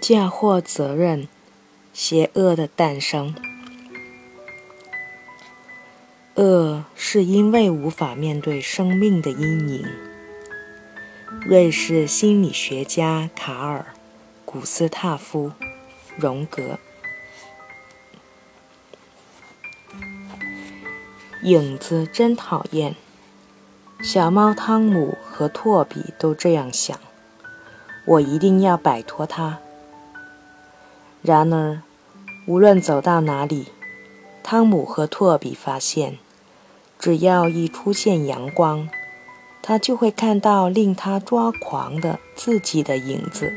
[0.00, 1.28] 嫁祸责任，
[1.92, 3.34] 邪恶的诞生。
[6.36, 9.86] 恶是因为无法面对生命的阴影。
[11.42, 13.86] 瑞士心理学家卡尔·
[14.46, 15.50] 古斯塔夫·
[16.16, 16.78] 荣格。
[21.42, 22.96] 影子真讨厌。
[24.02, 26.98] 小猫汤姆和托比都这样想。
[28.06, 29.58] 我一定要摆脱它。
[31.22, 31.82] 然而，
[32.46, 33.66] 无论走到哪里，
[34.42, 36.18] 汤姆和托比发现，
[36.98, 38.88] 只要一出现阳光，
[39.60, 43.52] 他就会看到令他抓狂的自己的影子。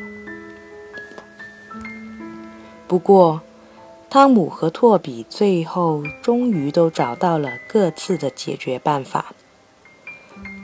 [2.86, 3.42] 不过，
[4.10, 9.34] 汤姆和托比最后终于都找到了各自的解决办法。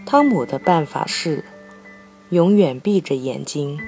[0.05, 1.45] 汤姆的办法是
[2.30, 3.80] 永远闭着眼睛，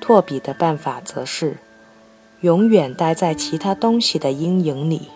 [0.00, 1.56] 托比的办法则是
[2.40, 5.08] 永远待在其他东西的阴影里。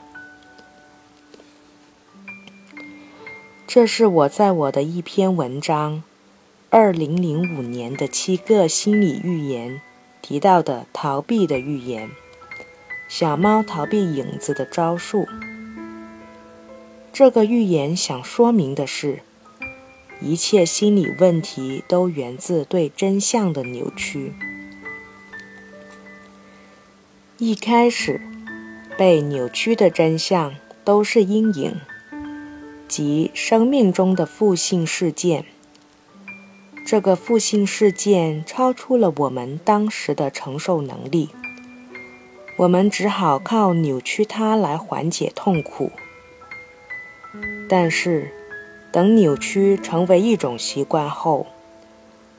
[3.67, 5.97] 这是我在我的一篇文章
[6.71, 9.75] 《二零零五年的七个心理预言》
[10.21, 12.11] 提到的逃避的预言：
[13.09, 15.27] 小猫逃避影子的招数。
[17.13, 19.21] 这个预言想说明的是。
[20.23, 24.35] 一切心理问题都源自对真相的扭曲。
[27.43, 28.21] 一开始，
[28.99, 31.81] 被扭曲的真相都是阴影，
[32.87, 35.47] 即生命中的负性事件。
[36.87, 41.31] 这个负性事件超出了我们当时的承受能力，
[42.59, 45.91] 我们只好靠扭曲它来缓解痛苦。
[47.71, 48.35] 但是。
[48.93, 51.47] 等扭曲成为一种习惯后，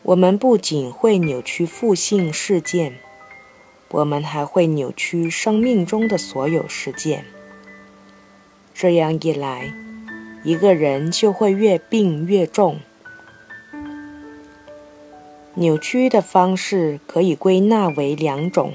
[0.03, 2.97] 我们不仅会扭曲负性事件，
[3.91, 7.25] 我们还会扭曲生命中的所有事件。
[8.73, 9.73] 这样一来，
[10.43, 12.79] 一个人就会越病越重。
[15.55, 18.73] 扭曲的方式可以归纳为两种：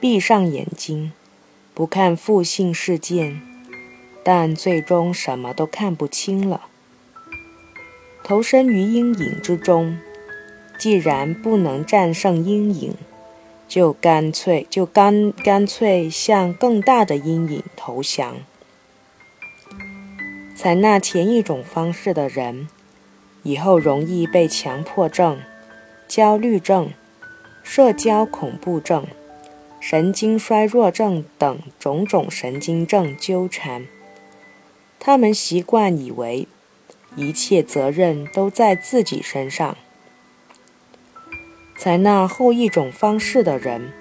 [0.00, 1.12] 闭上眼睛，
[1.74, 3.42] 不看负性事件。
[4.24, 6.66] 但最终什么都看不清了。
[8.22, 9.98] 投身于阴影之中，
[10.78, 12.94] 既然不能战胜阴影，
[13.68, 18.36] 就干脆就干干脆向更大的阴影投降。
[20.56, 22.66] 采纳前一种方式的人，
[23.42, 25.38] 以后容易被强迫症、
[26.08, 26.90] 焦虑症、
[27.62, 29.06] 社交恐怖症、
[29.78, 33.86] 神经衰弱症等种种神经症纠缠。
[34.98, 36.48] 他们习惯以为
[37.14, 39.76] 一切责任都在自己身上。
[41.78, 43.92] 采纳后一种方式的人，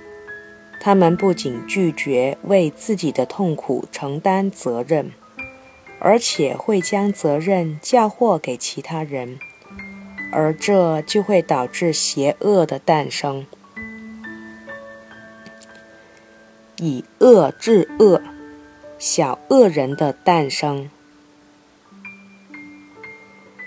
[0.82, 5.12] 他们不仅拒绝为自己的痛苦承担责任，
[6.00, 9.38] 而且会将责任嫁祸给其他人，
[10.32, 13.46] 而这就会导致邪恶的诞生，
[16.78, 18.22] 以恶制恶。
[19.00, 20.90] 小恶人的诞生。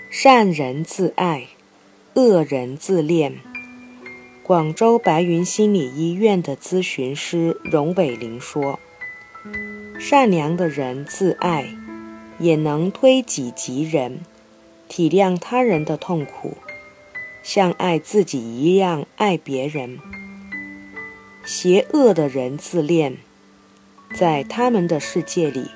[0.09, 1.47] 善人自爱，
[2.15, 3.50] 恶人自恋。
[4.43, 8.79] 广州白云心理医院的咨询师荣伟玲说
[9.99, 11.75] ：“善良的人自爱，
[12.39, 14.21] 也能推己及人，
[14.89, 16.57] 体谅他人的痛苦，
[17.43, 19.99] 像爱自己一样爱别人。
[21.45, 23.17] 邪恶的人自恋。”
[24.13, 25.67] 在他们的世界里，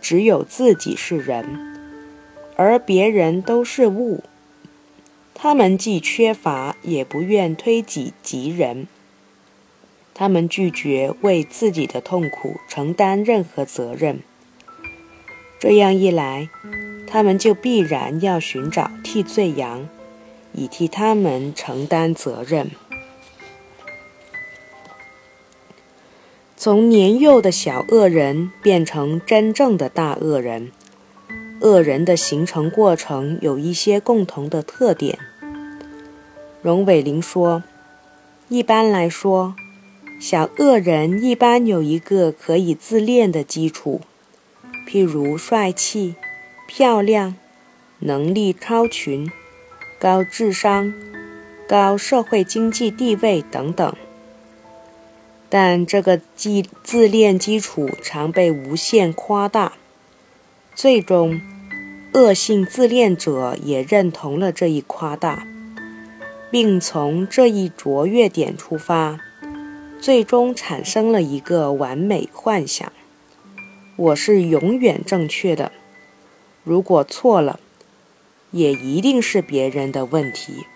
[0.00, 1.44] 只有自己是人，
[2.56, 4.24] 而别人都是物。
[5.42, 8.86] 他们既缺乏，也不愿推己及人。
[10.12, 14.20] 他们拒绝为自己的痛苦承担任何责任。
[15.58, 16.50] 这样一来，
[17.06, 19.88] 他们就必然要寻找替罪羊，
[20.52, 22.72] 以替他们承担责任。
[26.54, 30.70] 从年幼的小恶人变成真正的大恶人，
[31.62, 35.18] 恶人的形成过程有一些共同的特点。
[36.62, 37.62] 荣伟玲说
[38.48, 39.54] ：“一般来说，
[40.20, 44.02] 小恶人一般有一个可以自恋的基础，
[44.86, 46.16] 譬如帅气、
[46.66, 47.34] 漂亮、
[48.00, 49.30] 能力超群、
[49.98, 50.92] 高智商、
[51.66, 53.96] 高社会经济地位等等。”
[55.48, 59.72] 但这个基自恋基础常被无限夸大，
[60.74, 61.40] 最终，
[62.12, 65.46] 恶性自恋者也认同了这一夸大。
[66.50, 69.20] 并从这一卓越点出发，
[70.00, 72.92] 最终产生了一个完美幻想：
[73.96, 75.70] 我是永远正确的。
[76.64, 77.60] 如果错了，
[78.50, 80.66] 也一定是别人的问题。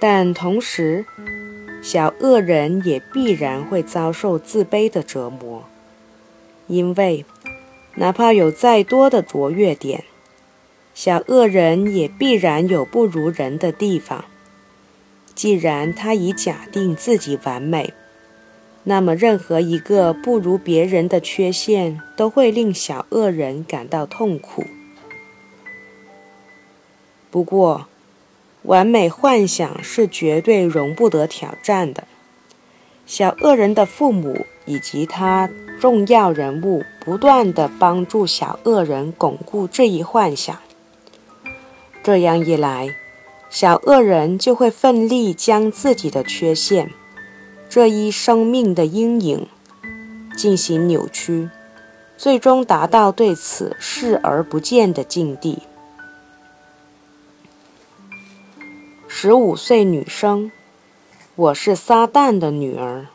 [0.00, 1.04] 但同时，
[1.82, 5.64] 小恶人也必然会遭受自卑的折磨，
[6.66, 7.26] 因为
[7.96, 10.04] 哪怕有再多的卓越点，
[10.94, 14.24] 小恶人也必然有不如人的地方。
[15.34, 17.92] 既然他已假定自己完美，
[18.84, 24.64] 那么任何一个不如别人的缺陷都会令小恶人感到痛苦。
[27.32, 27.88] 不过，
[28.62, 32.04] 完美幻想是绝对容不得挑战的。
[33.04, 35.50] 小恶人的父母以及他
[35.80, 40.56] 重要人物不断地帮助小恶人巩固这一幻想。
[42.04, 42.94] 这样一来，
[43.48, 46.90] 小恶人就会奋力将自己的缺陷
[47.66, 49.48] 这一生命的阴影
[50.36, 51.48] 进行扭曲，
[52.18, 55.62] 最终达到对此视而不见的境地。
[59.08, 60.52] 十五岁女生，
[61.36, 63.06] 我是撒旦的女儿。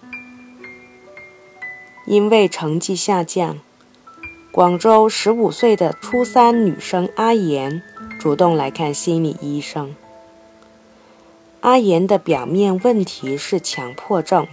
[2.08, 3.60] 因为成绩下降，
[4.52, 7.84] 广州十五岁的初三女生阿言
[8.20, 9.96] 主动来看心理医生。
[11.62, 14.46] 阿言的表面问题是强迫症，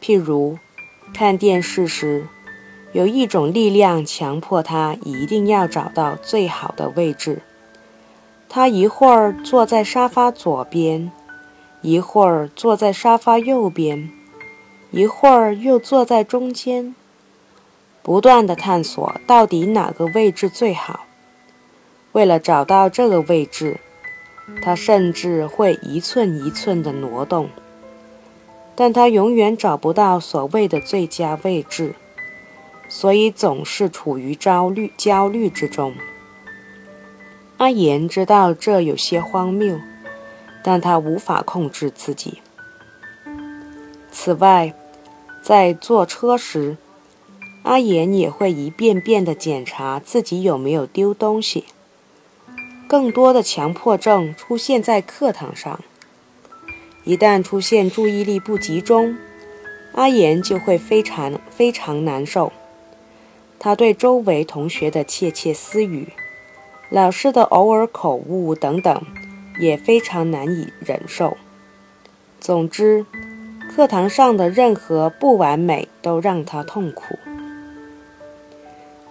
[0.00, 0.58] 譬如
[1.12, 2.26] 看电视时，
[2.92, 7.42] 有一种力量强迫他一定要找到最好的位置。
[8.48, 11.12] 他一会儿坐在沙发左边，
[11.82, 14.10] 一会儿坐在沙发右边，
[14.90, 16.94] 一会儿又坐在中间，
[18.02, 21.00] 不断的探索到底哪个位置最好。
[22.14, 23.80] 为了找到这个位置，
[24.62, 27.48] 他甚至会一寸一寸的挪动，
[28.76, 31.96] 但他永远找不到所谓的最佳位置，
[32.88, 35.92] 所以总是处于焦虑焦虑之中。
[37.56, 39.76] 阿言知道这有些荒谬，
[40.62, 42.38] 但他无法控制自己。
[44.12, 44.72] 此外，
[45.42, 46.76] 在坐车时，
[47.64, 51.64] 阿言也会一遍遍地检查自己有没有丢东西。
[52.86, 55.80] 更多的强迫症出现在课堂上，
[57.04, 59.16] 一旦出现注意力不集中，
[59.94, 62.52] 阿言就会非常非常难受。
[63.58, 66.08] 他对周围同学的窃窃私语。
[66.90, 69.02] 老师的偶尔口误等等，
[69.58, 71.36] 也非常难以忍受。
[72.40, 73.06] 总之，
[73.74, 77.18] 课堂上的任何不完美都让他痛苦。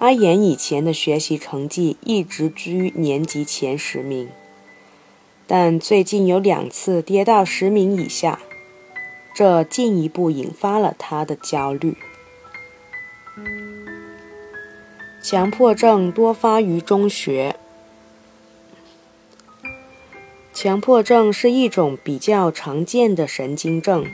[0.04, 4.28] 阿言以前的学习成绩一直居年级前十名，
[5.48, 8.40] 但最近有两次跌到十名以下，
[9.34, 11.96] 这进一步引发了他的焦虑。
[15.24, 17.56] 强迫症多发于中学。
[20.54, 24.06] 强迫症是一种比较常见的神经症，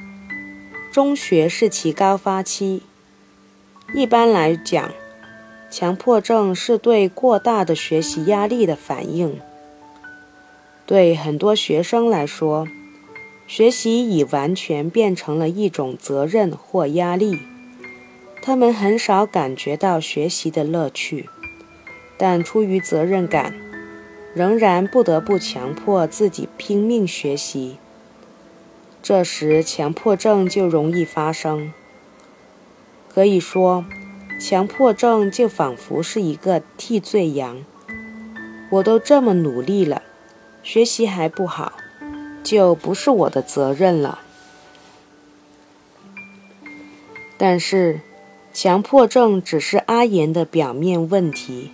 [0.92, 2.84] 中学是其高发期。
[3.96, 4.92] 一般来讲，
[5.70, 9.40] 强迫症是对过大的学习压力的反应。
[10.86, 12.68] 对很多学生来说，
[13.48, 17.40] 学习已完全变成了一种责任或压力，
[18.42, 21.30] 他们很少感觉到学习的乐趣，
[22.18, 23.54] 但出于责任感。
[24.36, 27.78] 仍然不得不强迫自己拼命学习，
[29.02, 31.74] 这时强迫症就容易发生。
[33.12, 33.84] 可以说，
[34.40, 37.64] 强迫症就仿佛是一个替罪羊。
[38.72, 40.02] 我都这么努力了，
[40.64, 41.74] 学习还不好，
[42.42, 44.20] 就不是我的责任了。
[47.38, 48.00] 但是，
[48.54, 51.72] 强迫症只是阿言的表面问题。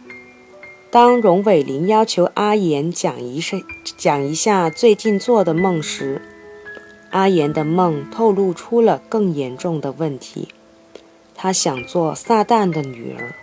[0.89, 3.61] 当荣伟林要求阿言讲一声、
[3.97, 6.21] 讲一下最近做的梦时，
[7.11, 10.47] 阿言的梦透露出了更严重的问题。
[11.35, 13.35] 他想做撒旦的女儿。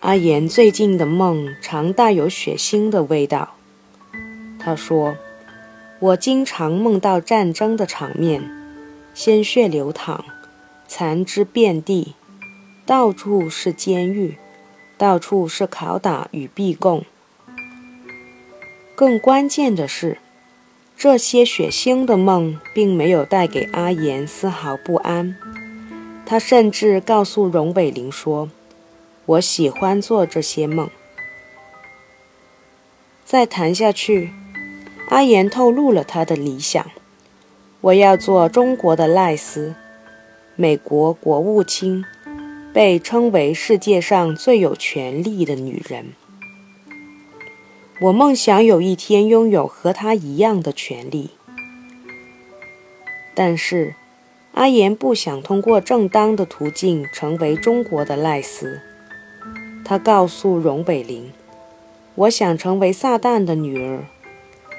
[0.00, 3.56] 阿言最近的梦常带有血腥的味道。
[4.58, 5.16] 他说
[6.00, 8.42] ：“我经常梦到战争的场面，
[9.12, 10.24] 鲜血流淌，
[10.86, 12.14] 残肢遍地，
[12.86, 14.38] 到处是监狱。”
[14.96, 17.04] 到处是拷打与逼供。
[18.94, 20.18] 更关键的是，
[21.04, 25.36] 这些血腥的梦并没有带给阿言丝毫不安。
[26.24, 28.48] 他甚至告诉荣伟林说
[29.26, 30.88] ：“我喜欢做这些梦。”
[33.22, 34.30] 再谈下去，
[35.10, 36.90] 阿言透露了他的理想：
[37.82, 39.74] 我要做中国的赖斯，
[40.56, 42.02] 美国国务卿，
[42.72, 46.14] 被称为世界上最有权力的女人。
[48.04, 51.30] 我梦想有一天拥有和他一样的权利。
[53.34, 53.94] 但是，
[54.52, 58.82] 阿言不想通过正当的途径成为中国的赖斯。
[59.86, 61.32] 他告诉荣伟林。
[62.16, 64.04] 我想成为撒旦的女儿，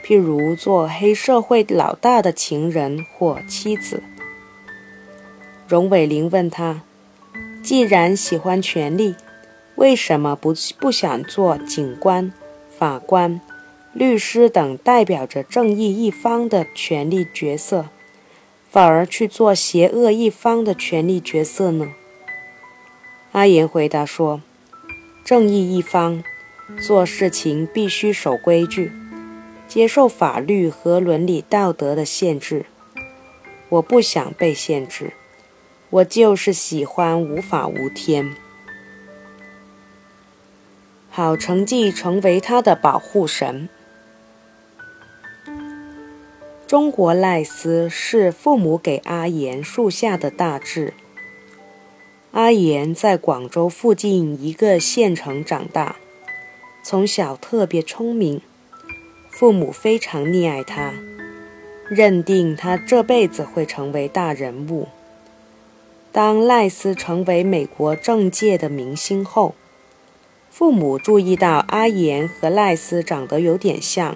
[0.05, 4.03] 譬如做黑社会老大的情人或妻子。
[5.67, 6.83] 荣伟林问他
[7.63, 9.15] ：“既然喜欢权力，
[9.75, 12.31] 为什么不不想做警官、
[12.77, 13.39] 法官、
[13.93, 17.85] 律师等代表着正义一方的权力角色，
[18.69, 21.93] 反而去做邪恶一方的权力角色呢？”
[23.31, 24.41] 阿言回答说
[25.23, 26.23] ：“正义一方。”
[26.81, 28.91] 做事情必须守规矩，
[29.67, 32.65] 接受法律和伦理道德的限制。
[33.69, 35.13] 我不想被限制，
[35.91, 38.35] 我就是喜欢无法无天。
[41.17, 43.69] 好成绩成为他的保护神。
[46.67, 50.93] 中国赖斯是父母给阿言树下的大志。
[52.31, 55.95] 阿言在广州附近一个县城长大。
[56.83, 58.41] 从小特别聪明，
[59.29, 60.91] 父母非常溺爱他，
[61.87, 64.89] 认定他这辈子会成为大人物。
[66.11, 69.55] 当赖斯成为美国政界的明星后，
[70.57, 74.15] 父母注意到阿言和赖斯长得有点像，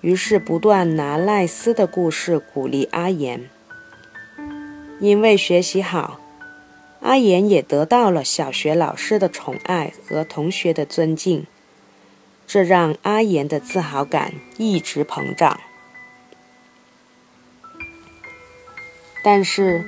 [0.00, 3.48] 于是不断拿赖斯的故事鼓励阿言。
[4.98, 6.18] 因为学习好，
[7.00, 11.46] 阿言也得到了小学老师的宠爱和同学的尊敬。
[12.44, 15.60] 这让阿言的自豪感一直膨胀，
[19.22, 19.84] 但是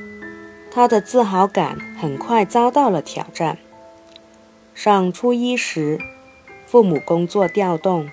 [0.70, 3.58] 他的自豪感很快遭到了挑战。
[4.80, 5.98] 上初一时，
[6.64, 8.12] 父母工作调动，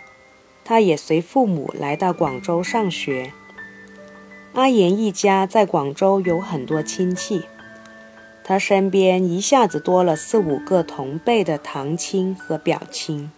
[0.63, 3.31] 他也随父母来到广州上学。
[4.53, 7.43] 阿言一家在广州有很多亲戚，
[8.43, 13.29] 他身边一下子多了四五个同辈的堂亲和表亲。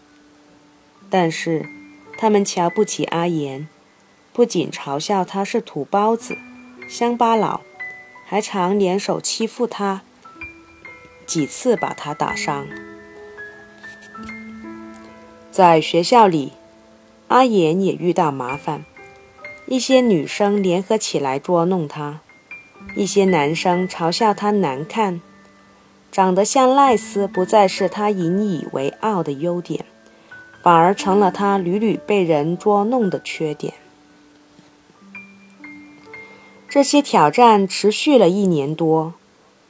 [1.09, 1.65] 但是，
[2.17, 3.67] 他们瞧不起阿言，
[4.31, 6.37] 不仅嘲笑他是土包子、
[6.87, 7.59] 乡巴佬，
[8.25, 10.03] 还常联手欺负他，
[11.25, 12.65] 几次把他打伤。
[15.57, 16.51] 在学校里，
[17.29, 18.85] 阿言也遇到麻烦，
[19.65, 22.19] 一些女生联合起来捉弄他，
[22.95, 25.19] 一些男生嘲笑他难看，
[26.11, 29.83] 长得像赖斯不再是他引以为傲的优点。
[30.61, 33.73] 反而成了他屡屡被人捉弄的缺点。
[36.69, 39.15] 这些挑战持续了一年多，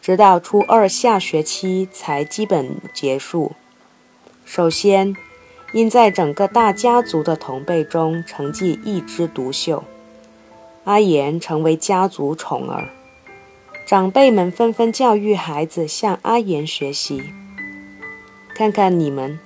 [0.02, 3.54] 直到初二下学期才基本结束。
[4.44, 5.16] 首先，
[5.74, 9.84] 因在整个大家族的同辈中成绩一枝独秀，
[10.86, 12.90] 阿言成为家族宠儿，
[13.86, 17.22] 长辈们纷纷教育孩子向阿言学习。
[18.56, 19.40] 看看你们。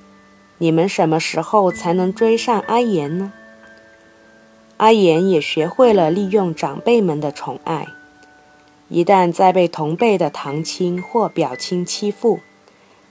[0.59, 3.33] 你们什么时候才能追上阿言呢？
[4.77, 7.87] 阿言也学会了利用长辈们的宠爱，
[8.87, 12.41] 一旦再被同辈的堂亲或表亲欺负，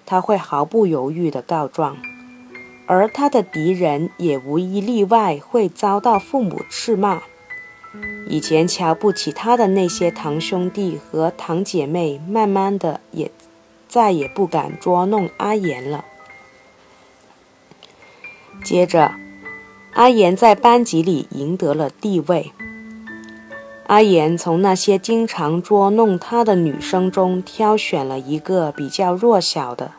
[0.06, 1.96] 他会毫不犹豫地告状，
[2.90, 7.22] 而他的敌人也无一例外会遭到父母斥骂。
[8.26, 13.30] 以前瞧不起他的那些堂兄弟和堂姐妹，慢慢的也
[13.86, 16.04] 再也不敢捉弄阿言了。
[18.64, 19.12] 接着，
[19.92, 22.50] 阿言在班级里赢得了地位。
[23.86, 29.92] 阿言从那些经常捉弄他的女生中挑选了一个比较弱小的，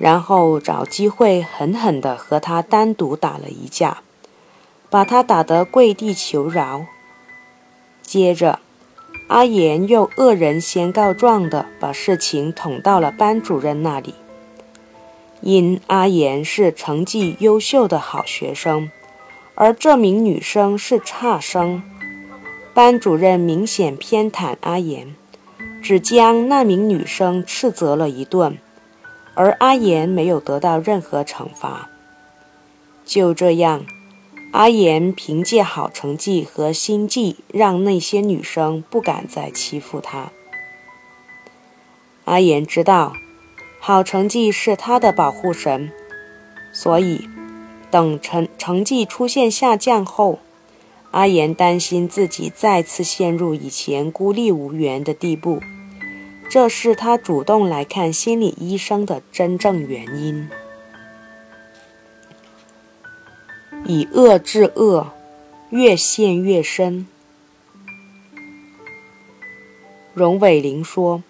[0.00, 3.98] 然后找机会狠狠地和他单独打了一架，
[4.88, 6.86] 把他打得跪地求饶。
[8.00, 8.60] 接着，
[9.28, 14.14] 阿言又恶人先告状的把事情捅到了班主任那里。
[15.42, 18.90] 因阿言是成绩优秀的好学生，
[19.54, 21.82] 而这名女生是差生，
[22.72, 25.14] 班主任明显偏袒阿言，
[25.82, 28.58] 只将那名女生斥责了一顿，
[29.34, 31.88] 而阿言没有得到任何惩罚。
[33.04, 33.84] 就这样，
[34.52, 40.30] 阿言凭借好成绩和心计，让那些女生不敢再欺负他。
[42.24, 43.12] 阿言知道。
[43.82, 45.90] 好成绩是他的保护神，
[46.70, 47.26] 所以
[47.90, 50.38] 等成成绩出现下降后，
[51.12, 55.62] 阿言担心自己再次陷入以前孤立无援的地步，
[56.50, 60.50] 这是他主动来看心理医生的真正原因。
[63.86, 65.12] 以恶制恶，
[65.70, 67.06] 越陷越深。
[70.12, 71.22] 荣伟玲说：“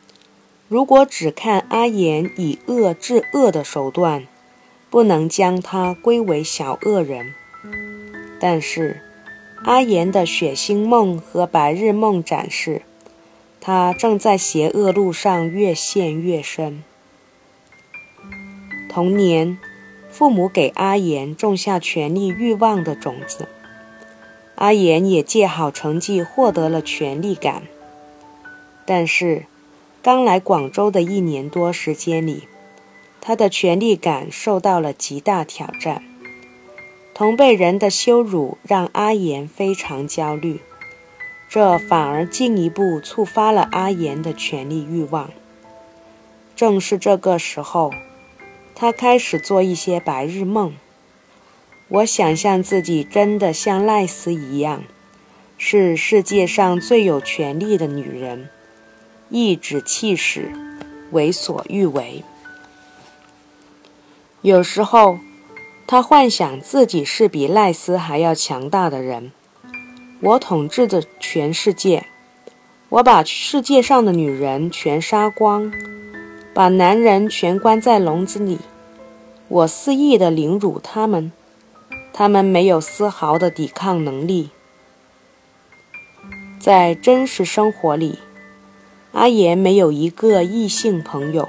[0.68, 4.26] 如果只看阿言以恶制恶的手段，
[4.88, 7.34] 不能将他归为小恶人。
[8.40, 9.02] 但是，
[9.64, 12.80] 阿言的血腥梦和白日梦展示，
[13.60, 16.82] 他正在邪恶路上越陷越深。
[18.88, 19.58] 童年。”
[20.12, 23.46] 父母给阿言种下权力欲望的种子，
[24.56, 27.62] 阿言也借好成绩获得了权力感。
[28.84, 29.46] 但是，
[30.02, 32.48] 刚来广州的一年多时间里，
[33.20, 36.02] 他的权力感受到了极大挑战。
[37.14, 40.60] 同辈人的羞辱让阿言非常焦虑，
[41.50, 45.30] 这反而进一步触发了阿言的权力欲望。
[46.54, 47.92] 正是这个时候。
[48.72, 50.74] 他开始做一些白日梦。
[51.88, 54.84] 我想象自己真的像赖斯一样，
[55.58, 58.48] 是世界上最有权力的女人，
[59.28, 60.50] 颐指气使，
[61.10, 62.24] 为所欲为。
[64.40, 65.18] 有时候，
[65.86, 69.32] 他幻想自己是比赖斯还要强大的人。
[70.22, 72.04] 我统治着全世界，
[72.90, 75.72] 我把世界上的女人全杀光，
[76.52, 78.58] 把男人全关在笼子里。
[79.48, 81.32] 我肆意的凌辱他们，
[82.12, 84.50] 他们没有丝毫的抵抗能力。
[86.60, 88.18] 在真实生活里，
[89.12, 91.48] 阿言没有一个异性朋友，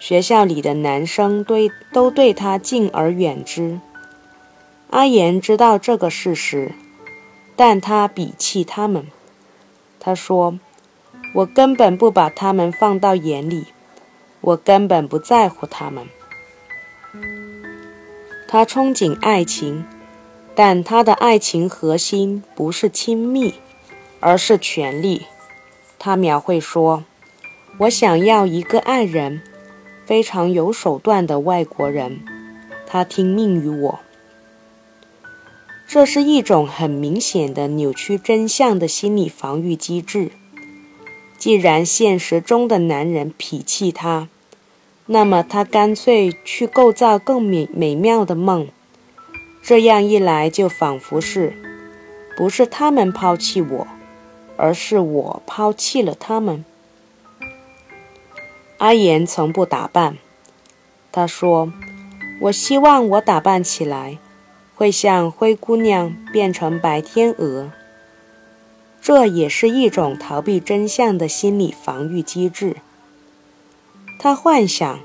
[0.00, 3.78] 学校里的男生对都对他敬而远之。
[4.90, 6.72] 阿言知道这个事实，
[7.62, 9.08] 但他鄙弃他们。
[9.98, 10.58] 他说
[11.36, 13.66] ：“我根本不把他们放到眼里，
[14.40, 16.06] 我根本不在乎他们。”
[18.48, 19.84] 他憧憬爱情，
[20.54, 23.56] 但他的爱情核心不是亲密，
[24.20, 25.26] 而是权力。
[25.98, 27.04] 他描绘说
[27.80, 29.42] ：“我想要一个爱人，
[30.06, 32.24] 非常有手段的外国人，
[32.86, 33.98] 他听命于我。”
[35.92, 40.30] 这是一种很明显的扭曲真相的心理防御机制。
[41.36, 44.28] 既然现实中的男人脾气他。
[45.06, 48.68] 那么他干脆去构造更美美妙的梦，
[49.60, 51.52] 这样一来就仿佛是，
[52.36, 53.88] 不是他们抛弃我，
[54.56, 56.64] 而是我抛弃了他们。
[58.78, 60.18] 阿言从不打扮，
[61.10, 61.72] 他说
[62.42, 64.18] ：“我希望我打扮起来，
[64.80, 67.70] 会像灰姑娘变成白天鹅。”
[69.02, 72.76] 这也是一种逃避真相的心理防御机制。
[74.18, 75.00] 他幻想，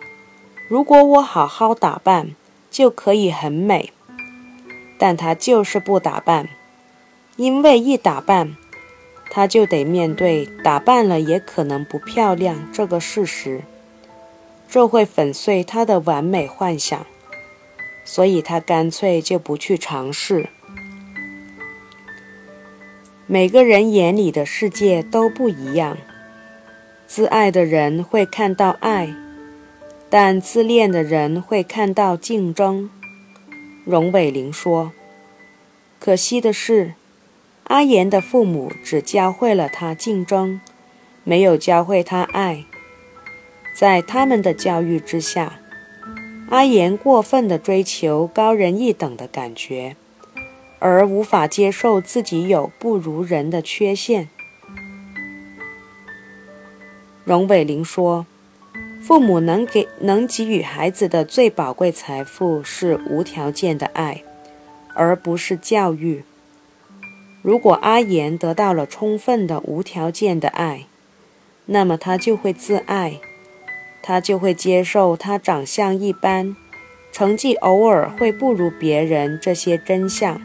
[0.70, 2.30] 如果我好好打扮，
[2.72, 3.92] 就可以很美。
[4.98, 6.48] 但他就是不打扮，
[7.36, 8.56] 因为一打扮，
[9.30, 13.64] 他就得面对打扮了也可能不漂亮这个事实，
[14.70, 17.06] 这会粉碎他的完美幻想。
[18.06, 20.48] 所以他干脆就不去尝试。
[23.28, 25.98] 每个人眼里的世界都不一样。
[27.08, 29.14] 自爱的人会看到爱，
[30.10, 32.90] 但自恋的人会看到竞争。
[33.84, 34.92] 荣伟玲说
[36.00, 36.94] ：“可惜的是，
[37.66, 40.62] 阿言的父母只教会了他竞争，
[41.24, 42.66] 没有教会他爱。
[43.76, 45.60] 在他们的教育之下，
[46.50, 49.96] 阿言过分的追求高人一等的感觉，
[50.80, 54.30] 而无法接受自己有不如人的缺陷。”
[57.26, 58.28] 荣伟玲说
[59.02, 64.24] ：“父母能给能给予孩子的最宝贵财富是无条件的爱，
[64.94, 66.24] 而不是教育。
[67.42, 70.86] 如果阿言得到了充分的无条件的爱，
[71.66, 73.20] 那么他就会自爱，
[74.08, 76.56] 他就会接受他长相一般，
[77.12, 80.40] 成绩偶尔会不如别人这些真相。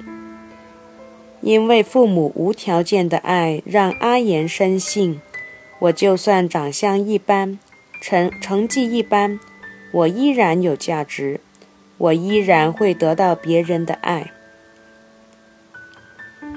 [1.43, 5.21] 因为父母无条件的爱，让阿言深信。”
[5.81, 7.59] 我就算长相一般，
[8.03, 9.39] 成成绩一般，
[9.93, 11.41] 我依然有价值，
[11.97, 14.31] 我依然会得到别人的爱。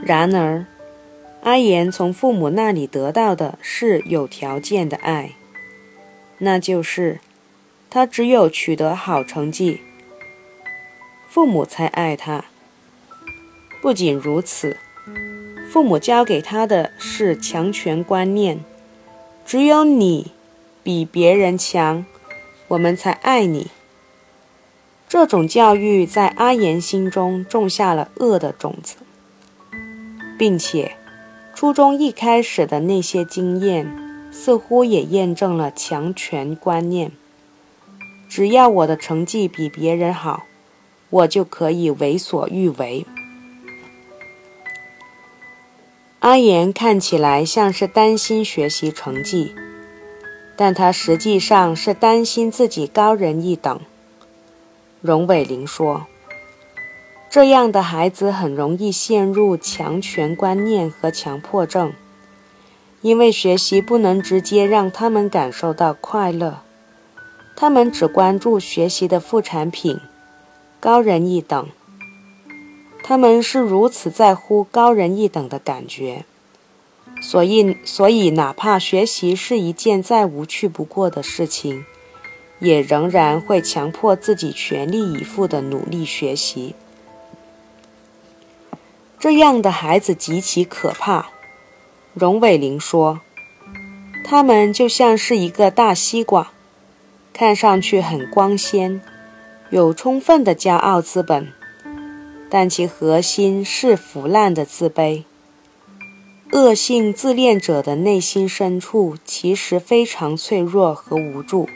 [0.04, 0.66] 然而，
[1.44, 5.32] 阿言从父母那里得到的是有条件的爱，
[6.40, 7.20] 那就是
[7.90, 9.82] 他只有取得好成绩，
[11.30, 12.46] 父母才爱他。
[13.82, 14.78] 不仅如此，
[15.72, 18.64] 父母教给他的是强权观念，
[19.46, 20.32] 只有你
[20.82, 22.06] 比别人强，
[22.70, 23.68] 我们才爱你。
[25.08, 28.96] 这种教育在阿言心中种下了恶的种子，
[30.40, 30.96] 并且
[31.54, 34.03] 初中一开始的那些经验，
[34.34, 37.12] 似乎也验证了强权观念。
[38.28, 40.44] 只要我的成绩比别人好，
[41.12, 43.06] 我就可以为所欲为。
[46.20, 49.54] 阿言看起来像是担心学习成绩，
[50.56, 53.80] 但他实际上是担心自己高人一等。
[55.02, 56.08] 荣伟林说
[57.30, 61.94] ：“这样的孩子很容易陷入强权观念和强迫症，
[63.04, 66.62] 因为学习不能直接让他们感受到快乐。”
[67.56, 70.00] 他们只关注学习的副产品，
[70.80, 71.70] 高人一等。
[73.04, 76.26] 他们是如此在乎高人一等的感觉，
[77.22, 81.86] 所以，所以哪怕学习是一件再无趣不过的事情，
[82.60, 86.74] 也仍然会强迫自己全力以赴地努力学习。
[89.20, 91.30] 这样的孩子极其可怕，
[92.14, 93.22] 荣伟玲说
[94.24, 96.52] ：“他们就像是一个大西瓜。”
[97.34, 99.02] 看上去很光鲜，
[99.72, 101.52] 有充分的骄傲资本，
[102.48, 105.24] 但其核心是腐烂的自卑。
[106.52, 111.68] 恶性自恋者的内心深处其实非常脆弱和无助。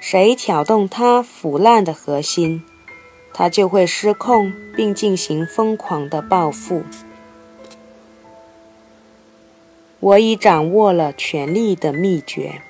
[0.00, 2.64] 谁挑动他腐烂的核心，
[3.32, 6.82] 他就会失控并进行疯狂的报复。
[10.00, 12.62] 我已掌握了权力的秘诀。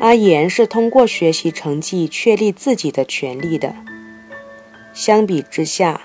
[0.00, 3.74] 阿言是通过学习成绩确立自己的权利的。
[4.92, 6.02] 相比之下，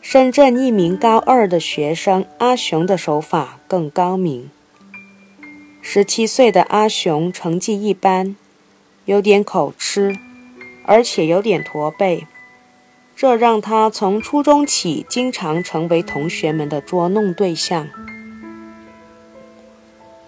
[0.00, 4.50] 深圳一名高二的学生阿雄的手法更高明。
[5.82, 8.36] 十七岁的阿雄成绩一般，
[9.04, 10.16] 有点口吃，
[10.84, 12.26] 而且有点驼背，
[13.16, 17.88] 这让他从初中起经常成为同学们的捉弄对象。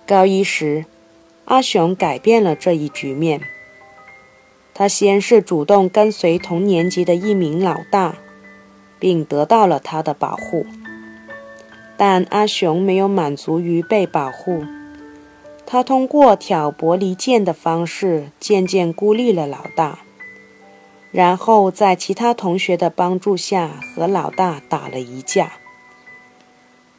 [0.06, 0.86] 高一时。
[1.44, 3.40] 阿雄改变了这一局面。
[4.74, 8.16] 他先是主动跟随同年级的一名老大，
[8.98, 10.66] 并得到了他的保护。
[11.96, 14.62] 但阿雄没有满足于被保护，
[15.64, 20.00] 他通过挑拨离间的方式，渐渐孤立了老大，
[21.10, 25.52] 然后在其他同学的帮助下和老大打了一架。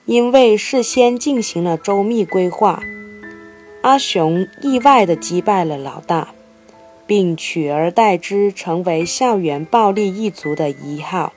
[0.05, 2.81] 因为事先进行了周密规划。
[3.81, 6.29] 阿雄意外地击败了老大，
[7.05, 11.31] 并取而代之成为校园暴力一族的一号。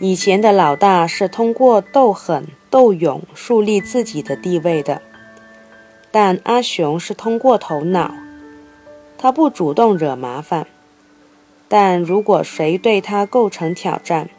[0.00, 5.00] 以前的老大是通过斗狠斗勇树立自己的地位的，
[6.10, 8.12] 但阿雄是通过头脑。
[9.22, 10.66] 他不主动惹麻烦，
[11.68, 14.30] 但如果谁对他构成挑战，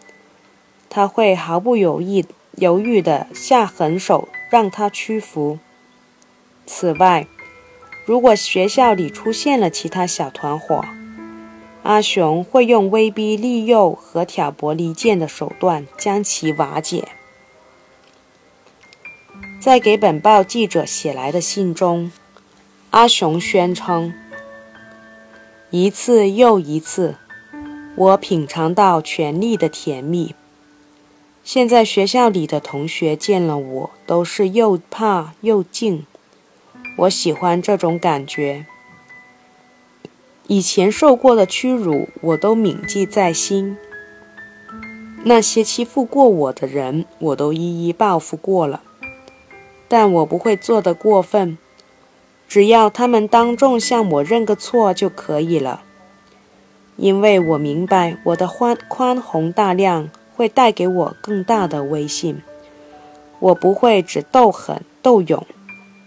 [0.89, 2.25] 他会毫不犹豫
[2.57, 5.59] 犹豫地下狠手让他屈服。
[6.65, 7.27] 此外，
[8.07, 10.83] 如果学校里出现了其他小团伙，
[11.83, 17.07] 阿雄会用威逼利诱和挑拨离间的手段将其瓦解。
[19.59, 22.11] 在给本报记者写来的信中，
[22.89, 24.11] 阿雄宣称
[25.73, 27.15] ：“一次又一次，
[27.95, 30.35] 我品尝到权力的甜蜜。
[31.45, 36.05] 现在学校里的同学见了我，都是又怕又敬。”
[36.99, 38.65] 我喜欢这种感觉。
[40.47, 43.77] 以前受过的屈辱，我都铭记在心。
[45.23, 48.81] 那些欺负过我的人，我都一一报复过了。
[49.87, 51.57] 但我不会做的过分，
[52.51, 55.83] 只要他们当众向我认个错就可以了。
[56.97, 62.41] 因为我明白，我的宽宽宏大量会带给我更大的威信。
[63.39, 65.47] 我不会只斗狠斗勇。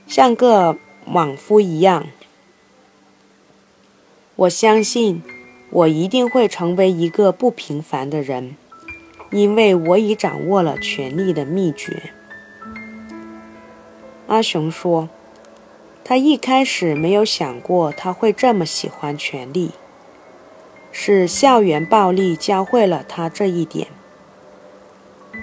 [0.07, 0.77] 像个
[1.07, 2.09] 莽夫一样，
[4.37, 5.23] 我相信
[5.71, 8.55] 我一定会成为一个不平凡的人，
[9.31, 12.11] 因为我已掌握了权力的秘诀。
[14.27, 15.09] 阿雄说，
[16.05, 19.71] 他一开始没有想过他会这么喜欢权力，
[20.93, 23.89] 是校园暴力教会了他这一点。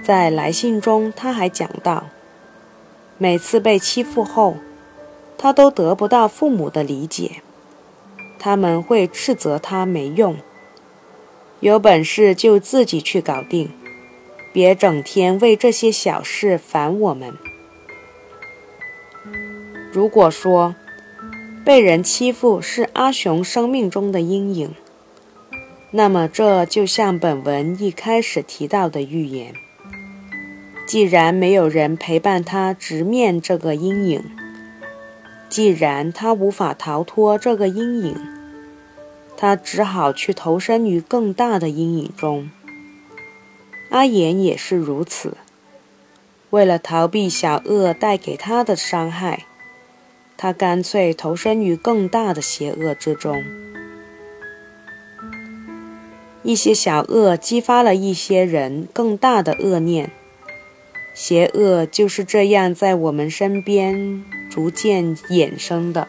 [0.03, 2.05] 在来信中，他还讲到。
[3.17, 4.57] 每次被欺负后，
[5.37, 7.41] 他都得不到父母的理解，
[8.39, 10.37] 他们会斥责他没用。
[11.59, 13.71] 有本事就自己去搞定，
[14.51, 17.37] 别整天为这些小事烦我们。
[19.91, 20.73] 如果说
[21.65, 24.73] 被人欺负是阿雄生命中的阴影，
[25.91, 29.53] 那么这就像本文一开始提到的预言：
[30.87, 34.23] 既然没有人陪伴他直面这个阴影，
[35.49, 38.15] 既然他无法逃脱这个阴影。
[39.37, 42.51] 他只好去投身于更大的阴影中。
[43.89, 45.35] 阿言也是如此。
[46.51, 49.47] 为了逃避小恶带给他的伤害，
[50.41, 53.43] 他干脆投身于更大的邪恶之中。
[56.41, 60.09] 一些小恶激发了一些人更大的恶念，
[61.13, 66.07] 邪恶就是这样在我们身边逐渐衍生的。